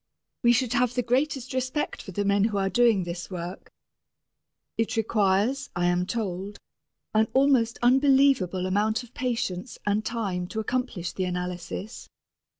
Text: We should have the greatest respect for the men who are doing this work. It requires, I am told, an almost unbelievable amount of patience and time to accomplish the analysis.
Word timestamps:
We 0.41 0.51
should 0.51 0.73
have 0.73 0.95
the 0.95 1.03
greatest 1.03 1.53
respect 1.53 2.01
for 2.01 2.11
the 2.11 2.25
men 2.25 2.45
who 2.45 2.57
are 2.57 2.71
doing 2.71 3.03
this 3.03 3.29
work. 3.29 3.71
It 4.75 4.97
requires, 4.97 5.69
I 5.75 5.85
am 5.85 6.07
told, 6.07 6.57
an 7.13 7.27
almost 7.35 7.77
unbelievable 7.83 8.65
amount 8.65 9.03
of 9.03 9.13
patience 9.13 9.77
and 9.85 10.03
time 10.03 10.47
to 10.47 10.59
accomplish 10.59 11.11
the 11.13 11.25
analysis. 11.25 12.09